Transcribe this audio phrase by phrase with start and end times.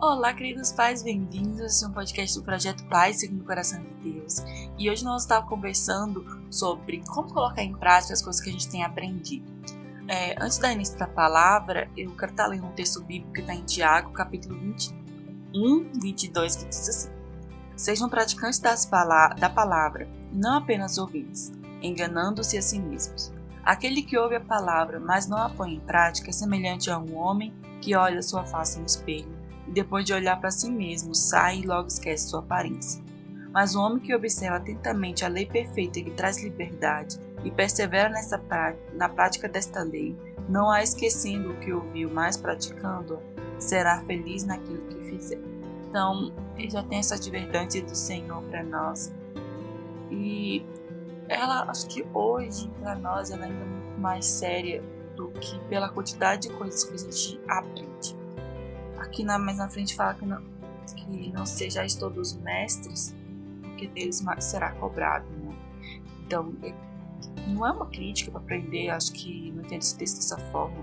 [0.00, 4.36] Olá, queridos pais, bem-vindos a um podcast do Projeto Paz segundo o Coração de Deus.
[4.78, 8.68] E hoje nós estávamos conversando sobre como colocar em prática as coisas que a gente
[8.68, 9.44] tem aprendido.
[10.06, 13.52] É, antes da início da palavra, eu quero estar lendo um texto bíblico que está
[13.52, 17.10] em Tiago, capítulo 21, 22, que diz assim:
[17.74, 21.52] Sejam praticantes pala da palavra, não apenas ouvintes,
[21.82, 23.32] enganando-se a si mesmos.
[23.64, 27.16] Aquele que ouve a palavra, mas não a põe em prática, é semelhante a um
[27.16, 29.37] homem que olha sua face no espelho
[29.68, 33.02] e depois de olhar para si mesmo, sai e logo esquece sua aparência.
[33.52, 38.40] Mas o homem que observa atentamente a lei perfeita que traz liberdade e persevera nessa
[38.94, 40.16] na prática desta lei,
[40.48, 43.20] não a esquecendo o que ouviu, mas praticando,
[43.58, 45.40] será feliz naquilo que fizer.
[45.88, 49.12] Então, ele já tem essa advertência do Senhor para nós.
[50.10, 50.64] E
[51.28, 54.82] ela, acho que hoje, para nós, ela é ainda muito mais séria
[55.14, 58.17] do que pela quantidade de coisas que a gente aprende.
[59.00, 60.42] Aqui na, mais na frente fala que não,
[60.96, 63.14] que não sejais todos mestres,
[63.62, 65.26] porque deles será cobrado.
[65.30, 65.56] Né?
[66.26, 66.52] Então,
[67.46, 70.76] não é uma crítica para aprender, acho que não entendo esse texto dessa forma,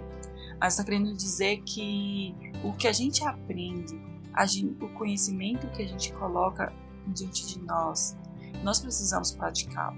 [0.59, 3.99] mas está querendo dizer que o que a gente aprende,
[4.33, 6.73] a gente, o conhecimento que a gente coloca
[7.07, 8.17] diante de nós,
[8.63, 9.97] nós precisamos praticá-lo.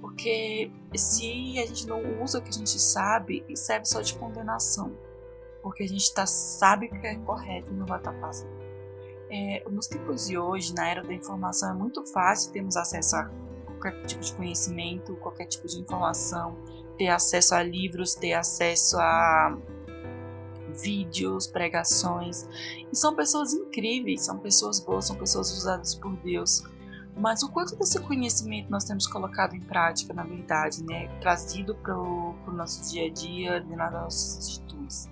[0.00, 4.92] Porque se a gente não usa o que a gente sabe, serve só de condenação
[5.62, 8.30] porque a gente tá, sabe que é correto e não vai estar tá.
[9.30, 13.30] É, nos tempos de hoje, na era da informação, é muito fácil termos acesso a
[13.80, 16.58] qualquer tipo de conhecimento, qualquer tipo de informação,
[16.98, 19.56] ter acesso a livros, ter acesso a
[20.82, 22.46] vídeos, pregações.
[22.92, 26.62] E são pessoas incríveis, são pessoas boas, são pessoas usadas por Deus.
[27.16, 31.08] Mas o quanto desse conhecimento nós temos colocado em prática, na verdade, né?
[31.20, 35.08] Trazido para o nosso dia a dia, nas nossas atitudes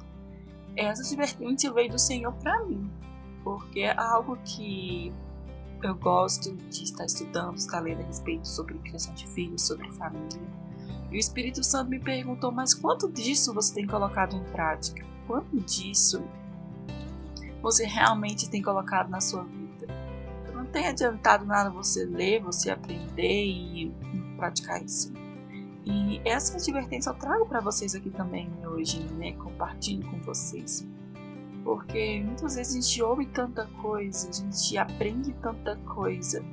[0.77, 2.91] essa advertência veio do Senhor para mim,
[3.43, 5.13] porque é algo que
[5.83, 10.41] eu gosto de estar estudando, estar lendo a respeito sobre criação de filhos, sobre família.
[11.11, 15.05] E o Espírito Santo me perguntou: mas quanto disso você tem colocado em prática?
[15.27, 16.23] Quanto disso
[17.63, 19.87] você realmente tem colocado na sua vida?
[20.55, 23.95] Não tem adiantado nada você ler, você aprender e
[24.37, 25.13] praticar isso.
[25.85, 29.33] E essa advertência eu trago para vocês aqui também hoje, né?
[29.33, 30.87] Compartilho com vocês.
[31.65, 36.45] Porque muitas vezes a gente ouve tanta coisa, a gente aprende tanta coisa,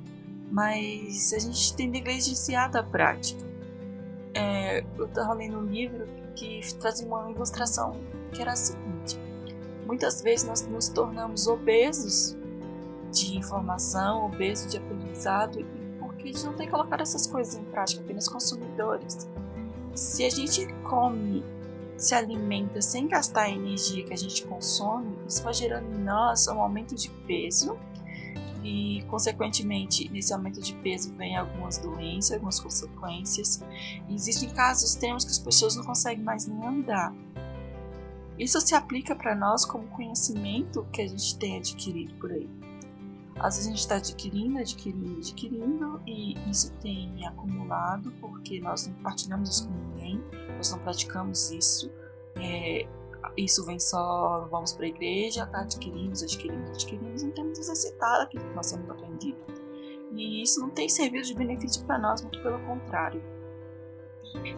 [0.52, 3.46] mas a gente tem negligenciado a prática.
[4.34, 6.06] É, eu estava lendo um livro
[6.36, 7.98] que trazia uma ilustração
[8.32, 9.20] que era a seguinte:
[9.86, 12.38] muitas vezes nós nos tornamos obesos
[13.12, 15.66] de informação, obesos de aprendizado
[16.18, 19.28] porque a gente não tem colocado essas coisas em prática, apenas consumidores.
[19.94, 21.44] Se a gente come,
[21.96, 26.48] se alimenta sem gastar a energia que a gente consome, isso vai gerando em nós
[26.48, 27.78] um aumento de peso
[28.64, 33.64] e, consequentemente, nesse aumento de peso vem algumas doenças, algumas consequências.
[34.10, 37.14] E existem casos extremos que as pessoas não conseguem mais nem andar.
[38.38, 42.50] Isso se aplica para nós como conhecimento que a gente tem adquirido por aí.
[43.40, 48.96] Às vezes a gente está adquirindo, adquirindo, adquirindo e isso tem acumulado porque nós não
[49.04, 50.24] partilhamos isso com ninguém,
[50.56, 51.92] nós não praticamos isso.
[52.36, 52.88] É,
[53.36, 58.44] isso vem só, vamos para a igreja, tá, adquirimos, adquirimos, adquirimos, não temos exercitado aquilo
[58.44, 59.38] que nós temos aprendido.
[60.14, 63.22] E isso não tem servido de benefício para nós, muito pelo contrário.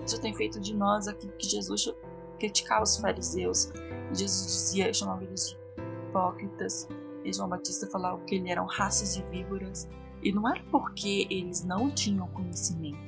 [0.06, 1.94] Isso tem feito de nós aquilo que Jesus
[2.40, 3.72] criticava os fariseus.
[4.14, 5.58] Jesus dizia, chamava eles de
[6.08, 6.88] hipócritas,
[7.30, 9.88] e João Batista falava que eles eram raças de víboras.
[10.22, 13.00] E não era porque eles não tinham conhecimento,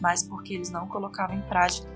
[0.00, 1.88] mas porque eles não colocavam em prática.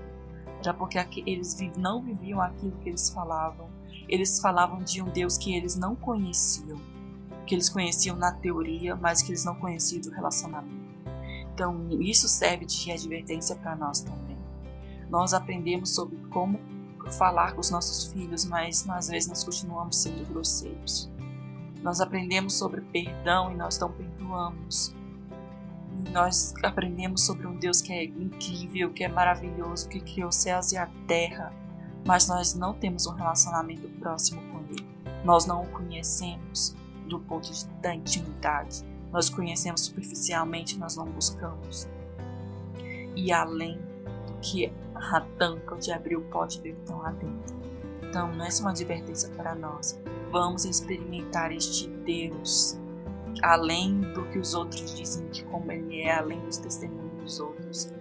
[0.59, 3.69] Era porque eles não viviam aquilo que eles falavam.
[4.09, 6.79] Eles falavam de um Deus que eles não conheciam,
[7.45, 10.85] que eles conheciam na teoria, mas que eles não conheciam do relacionamento.
[11.53, 14.37] Então, isso serve de advertência para nós também.
[15.09, 16.59] Nós aprendemos sobre como
[17.11, 21.09] falar com os nossos filhos, mas às vezes nós continuamos sendo grosseiros.
[21.85, 24.91] Nós aprendemos sobre perdão e nós não perdoamos.
[26.11, 30.71] nós aprendemos sobre um Deus que é incrível, que é maravilhoso, que criou os céus
[30.71, 31.53] e a terra,
[32.03, 34.83] mas nós não temos um relacionamento próximo com Ele.
[35.23, 36.75] Nós não o conhecemos
[37.07, 38.83] do ponto de, da intimidade.
[39.11, 41.87] Nós conhecemos superficialmente, nós não buscamos.
[43.15, 43.77] E além
[44.25, 47.55] do que a tampa de abrir o pode ver que lá dentro.
[48.01, 49.99] Então, não é uma advertência para nós,
[50.35, 52.77] vamos experimentar este Deus
[53.41, 57.93] além do que os outros dizem de como ele é, além dos testemunhos dos outros.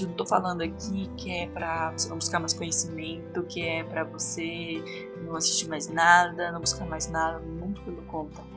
[0.00, 3.84] Eu não tô falando aqui que é pra você não buscar mais conhecimento, que é
[3.84, 4.82] pra você
[5.22, 8.50] não assistir mais nada, não buscar mais nada, muito pelo contrário.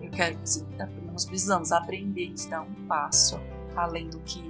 [0.00, 3.38] Eu quero que nós precisamos aprender de dar um passo
[3.76, 4.42] além do que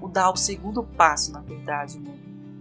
[0.00, 2.14] o dar o segundo passo, na verdade, né?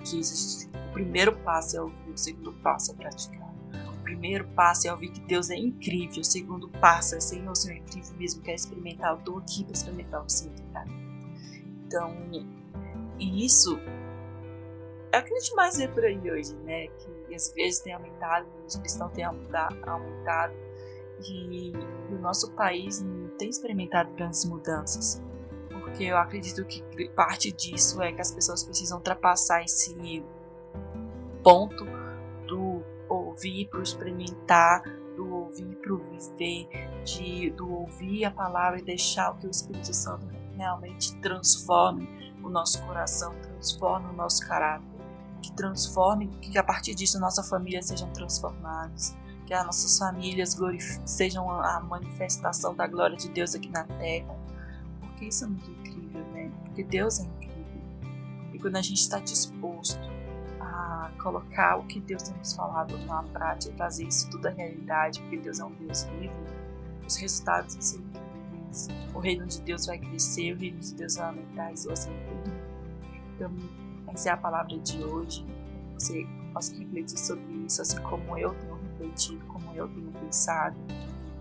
[0.03, 0.69] Que existe.
[0.89, 3.52] O primeiro passo é ouvir, o segundo passo é praticar.
[4.03, 7.77] Primeiro passo é ouvir que Deus é incrível, o segundo passo é Senhor, o é
[7.77, 10.87] incrível mesmo, quer experimentar, eu tô aqui para experimentar o Senhor, cara.
[11.85, 12.15] Então,
[13.17, 13.79] e isso
[15.11, 16.87] é o que a gente mais vê por aí hoje, né?
[16.87, 20.53] Que as vezes tem aumentado, os cristãos têm aumentado
[21.25, 21.71] e
[22.11, 25.21] o nosso país não tem experimentado grandes mudanças.
[25.69, 30.23] Porque eu acredito que parte disso é que as pessoas precisam ultrapassar esse
[31.43, 31.85] ponto
[33.33, 34.83] ouvir para experimentar,
[35.15, 36.67] do ouvir para viver,
[37.03, 40.25] de, do ouvir a palavra e deixar o que o Espírito Santo
[40.55, 42.07] realmente transforme
[42.43, 44.87] o nosso coração, transforme o nosso caráter,
[45.41, 49.15] que transforme, que a partir disso nossa família sejam transformadas,
[49.45, 50.55] que as nossas famílias
[51.05, 54.35] sejam a manifestação da glória de Deus aqui na terra,
[55.01, 56.51] porque isso é muito incrível, né?
[56.63, 57.53] Porque Deus é incrível.
[58.53, 60.22] E quando a gente está disposto
[60.73, 65.21] a colocar o que Deus tem nos falado na prática, trazer isso tudo à realidade,
[65.21, 66.35] porque Deus é um Deus vivo,
[67.05, 68.87] os resultados vão ser incríveis.
[69.13, 72.51] O reino de Deus vai crescer, o reino de Deus vai aumentar e você tudo.
[73.35, 73.51] Então,
[74.07, 75.45] essa é a palavra de hoje.
[75.93, 80.75] Você possa refletir sobre isso, assim como eu tenho refletido, como eu tenho pensado.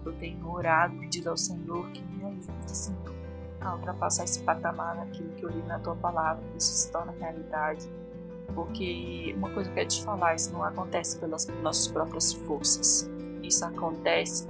[0.05, 3.15] Eu tenho orado, pedido ao Senhor que me ajude, Senhor,
[3.61, 7.13] a ultrapassar esse patamar daquilo que eu li na tua palavra, que isso se torna
[7.13, 7.89] realidade.
[8.55, 13.11] Porque uma coisa que eu quero te falar, isso não acontece pelas nossas próprias forças.
[13.43, 14.47] Isso acontece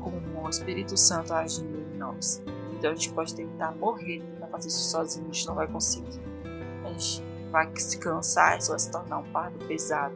[0.00, 2.42] com o Espírito Santo agindo em nós.
[2.72, 6.20] Então a gente pode tentar morrer para fazer isso sozinho, a gente não vai conseguir.
[6.84, 10.14] A gente vai se cansar, isso vai se tornar um fardo pesado.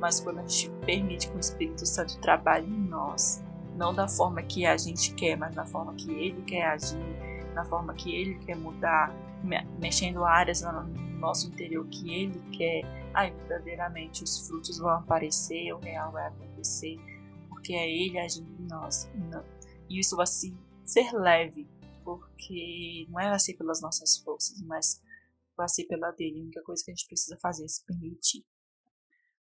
[0.00, 3.42] Mas quando a gente permite que o Espírito Santo trabalhe em nós,
[3.76, 6.96] não da forma que a gente quer, mas da forma que ele quer agir,
[7.54, 9.12] na forma que ele quer mudar,
[9.78, 10.62] mexendo áreas
[11.16, 12.82] no nosso interior que ele quer,
[13.14, 16.96] aí verdadeiramente os frutos vão aparecer, o real vai acontecer,
[17.48, 19.08] porque é ele agindo em nós.
[19.88, 21.66] E isso vai ser leve,
[22.04, 25.02] porque não é assim pelas nossas forças, mas
[25.56, 26.38] vai ser pela dele.
[26.38, 28.44] A única coisa que a gente precisa fazer é se permitir.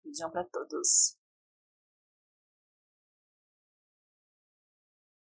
[0.02, 1.17] Beijão para todos.